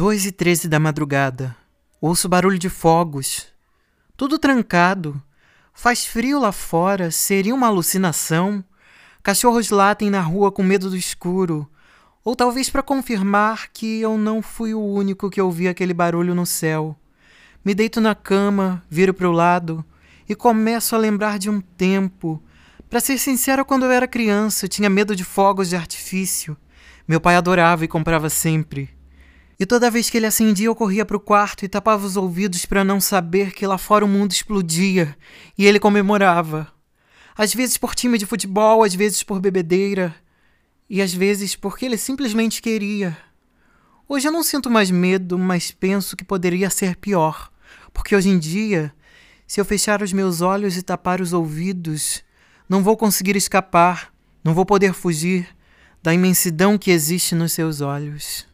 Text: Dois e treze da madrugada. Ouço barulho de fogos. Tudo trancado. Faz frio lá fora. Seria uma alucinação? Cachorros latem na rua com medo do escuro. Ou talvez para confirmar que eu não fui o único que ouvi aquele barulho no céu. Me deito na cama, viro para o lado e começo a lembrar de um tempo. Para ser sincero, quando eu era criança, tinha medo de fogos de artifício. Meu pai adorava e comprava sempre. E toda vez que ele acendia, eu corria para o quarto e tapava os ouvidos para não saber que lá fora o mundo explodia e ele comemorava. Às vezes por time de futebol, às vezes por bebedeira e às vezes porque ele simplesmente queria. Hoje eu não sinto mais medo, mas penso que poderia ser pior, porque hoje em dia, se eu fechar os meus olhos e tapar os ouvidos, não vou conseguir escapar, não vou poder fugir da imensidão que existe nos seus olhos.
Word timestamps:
Dois 0.00 0.24
e 0.24 0.32
treze 0.32 0.66
da 0.66 0.80
madrugada. 0.80 1.54
Ouço 2.00 2.26
barulho 2.26 2.58
de 2.58 2.70
fogos. 2.70 3.48
Tudo 4.16 4.38
trancado. 4.38 5.22
Faz 5.74 6.06
frio 6.06 6.40
lá 6.40 6.52
fora. 6.52 7.10
Seria 7.10 7.54
uma 7.54 7.66
alucinação? 7.66 8.64
Cachorros 9.22 9.68
latem 9.68 10.08
na 10.08 10.22
rua 10.22 10.50
com 10.50 10.62
medo 10.62 10.88
do 10.88 10.96
escuro. 10.96 11.70
Ou 12.24 12.34
talvez 12.34 12.70
para 12.70 12.82
confirmar 12.82 13.68
que 13.74 14.00
eu 14.00 14.16
não 14.16 14.40
fui 14.40 14.72
o 14.72 14.82
único 14.82 15.28
que 15.28 15.38
ouvi 15.38 15.68
aquele 15.68 15.92
barulho 15.92 16.34
no 16.34 16.46
céu. 16.46 16.96
Me 17.62 17.74
deito 17.74 18.00
na 18.00 18.14
cama, 18.14 18.82
viro 18.88 19.12
para 19.12 19.28
o 19.28 19.32
lado 19.32 19.84
e 20.26 20.34
começo 20.34 20.96
a 20.96 20.98
lembrar 20.98 21.38
de 21.38 21.50
um 21.50 21.60
tempo. 21.60 22.42
Para 22.88 23.00
ser 23.00 23.18
sincero, 23.18 23.66
quando 23.66 23.84
eu 23.84 23.90
era 23.90 24.08
criança, 24.08 24.66
tinha 24.66 24.88
medo 24.88 25.14
de 25.14 25.24
fogos 25.24 25.68
de 25.68 25.76
artifício. 25.76 26.56
Meu 27.06 27.20
pai 27.20 27.36
adorava 27.36 27.84
e 27.84 27.88
comprava 27.88 28.30
sempre. 28.30 28.98
E 29.60 29.66
toda 29.66 29.90
vez 29.90 30.08
que 30.08 30.16
ele 30.16 30.24
acendia, 30.24 30.68
eu 30.68 30.74
corria 30.74 31.04
para 31.04 31.18
o 31.18 31.20
quarto 31.20 31.66
e 31.66 31.68
tapava 31.68 32.06
os 32.06 32.16
ouvidos 32.16 32.64
para 32.64 32.82
não 32.82 32.98
saber 32.98 33.52
que 33.52 33.66
lá 33.66 33.76
fora 33.76 34.06
o 34.06 34.08
mundo 34.08 34.32
explodia 34.32 35.14
e 35.56 35.66
ele 35.66 35.78
comemorava. 35.78 36.66
Às 37.36 37.52
vezes 37.52 37.76
por 37.76 37.94
time 37.94 38.16
de 38.16 38.24
futebol, 38.24 38.82
às 38.82 38.94
vezes 38.94 39.22
por 39.22 39.38
bebedeira 39.38 40.14
e 40.88 41.02
às 41.02 41.12
vezes 41.12 41.54
porque 41.54 41.84
ele 41.84 41.98
simplesmente 41.98 42.62
queria. 42.62 43.14
Hoje 44.08 44.26
eu 44.26 44.32
não 44.32 44.42
sinto 44.42 44.70
mais 44.70 44.90
medo, 44.90 45.38
mas 45.38 45.70
penso 45.70 46.16
que 46.16 46.24
poderia 46.24 46.70
ser 46.70 46.96
pior, 46.96 47.52
porque 47.92 48.16
hoje 48.16 48.30
em 48.30 48.38
dia, 48.38 48.90
se 49.46 49.60
eu 49.60 49.64
fechar 49.66 50.00
os 50.00 50.10
meus 50.10 50.40
olhos 50.40 50.74
e 50.78 50.82
tapar 50.82 51.20
os 51.20 51.34
ouvidos, 51.34 52.24
não 52.66 52.82
vou 52.82 52.96
conseguir 52.96 53.36
escapar, 53.36 54.10
não 54.42 54.54
vou 54.54 54.64
poder 54.64 54.94
fugir 54.94 55.46
da 56.02 56.14
imensidão 56.14 56.78
que 56.78 56.90
existe 56.90 57.34
nos 57.34 57.52
seus 57.52 57.82
olhos. 57.82 58.48